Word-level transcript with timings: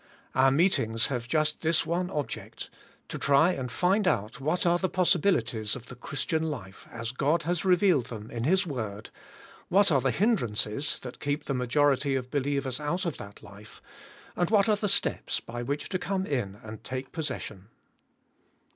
Our 0.33 0.49
meetings 0.49 1.09
have 1.09 1.27
just 1.27 1.61
this 1.61 1.85
one 1.85 2.09
object: 2.09 2.71
to 3.07 3.19
try 3.19 3.51
and 3.51 3.71
find 3.71 4.07
out 4.07 4.39
what 4.41 4.65
are 4.65 4.79
the 4.79 4.89
possibilities 4.89 5.75
of 5.75 5.89
the 5.89 5.95
Christian 5.95 6.41
life 6.41 6.87
as 6.89 7.11
God 7.11 7.43
has 7.43 7.63
revealed 7.63 8.07
them 8.07 8.31
in 8.31 8.43
His 8.43 8.65
word, 8.65 9.11
what 9.69 9.91
are 9.91 10.01
the 10.01 10.09
hind 10.09 10.41
rances 10.41 10.97
that 11.01 11.19
keep 11.19 11.43
the 11.45 11.53
majority 11.53 12.15
of 12.15 12.31
believers 12.31 12.79
out 12.79 13.05
of 13.05 13.17
that 13.17 13.43
life, 13.43 13.79
and 14.35 14.49
what 14.49 14.67
are 14.67 14.75
the 14.75 14.89
steps 14.89 15.39
by 15.39 15.61
which 15.61 15.87
to 15.89 15.99
come 15.99 16.25
in 16.25 16.55
and 16.63 16.83
take 16.83 17.11
possession. 17.11 17.67